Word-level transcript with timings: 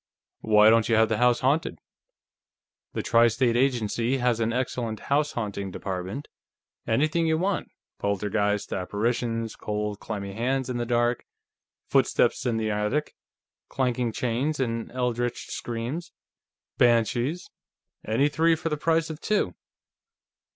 "Why 0.39 0.71
don't 0.71 0.89
you 0.89 0.95
have 0.95 1.09
the 1.09 1.19
house 1.19 1.41
haunted? 1.41 1.77
The 2.93 3.03
Tri 3.03 3.27
State 3.27 3.55
Agency 3.55 4.17
has 4.17 4.39
an 4.39 4.51
excellent 4.51 4.99
house 5.11 5.33
haunting 5.33 5.69
department. 5.69 6.27
Anything 6.87 7.27
you 7.27 7.37
want; 7.37 7.69
poltergeists; 7.99 8.73
apparitions; 8.73 9.55
cold, 9.55 9.99
clammy 9.99 10.33
hands 10.33 10.71
in 10.71 10.77
the 10.77 10.87
dark; 10.87 11.23
footsteps 11.87 12.47
in 12.47 12.57
the 12.57 12.71
attic; 12.71 13.13
clanking 13.69 14.11
chains 14.11 14.59
and 14.59 14.91
eldritch 14.91 15.51
screams; 15.51 16.11
banshees. 16.79 17.51
Any 18.03 18.27
three 18.27 18.55
for 18.55 18.69
the 18.69 18.77
price 18.77 19.11
of 19.11 19.21
two." 19.21 19.53